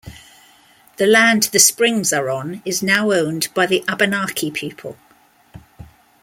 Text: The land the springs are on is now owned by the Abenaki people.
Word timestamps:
The 0.97 1.05
land 1.05 1.43
the 1.51 1.59
springs 1.59 2.11
are 2.11 2.31
on 2.31 2.63
is 2.65 2.81
now 2.81 3.11
owned 3.11 3.49
by 3.53 3.67
the 3.67 3.83
Abenaki 3.87 4.49
people. 4.49 4.97